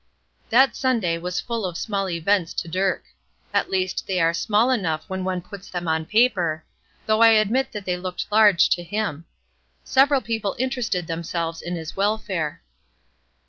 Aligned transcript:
That 0.49 0.75
Sunday 0.75 1.19
was 1.19 1.39
full 1.39 1.63
of 1.63 1.77
small 1.77 2.09
events 2.09 2.55
to 2.55 2.67
Dirk; 2.67 3.03
at 3.53 3.69
least 3.69 4.07
they 4.07 4.19
are 4.19 4.33
small 4.33 4.71
enough 4.71 5.07
when 5.07 5.23
one 5.23 5.43
puts 5.43 5.69
them 5.69 5.87
on 5.87 6.05
paper, 6.07 6.63
though 7.05 7.21
I 7.21 7.27
admit 7.33 7.71
that 7.73 7.85
they 7.85 7.97
looked 7.97 8.25
large 8.31 8.67
to 8.69 8.81
him. 8.81 9.25
Several 9.83 10.21
people 10.21 10.55
interested 10.57 11.05
themselves 11.05 11.61
in 11.61 11.75
his 11.75 11.95
welfare. 11.95 12.63